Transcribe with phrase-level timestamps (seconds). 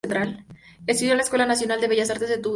[0.87, 2.49] Estudió en la Escuela Nacional de Bellas Artes de Tetuán.